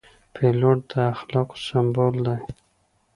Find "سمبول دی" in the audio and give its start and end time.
1.67-2.37